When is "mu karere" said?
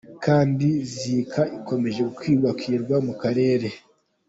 3.07-3.67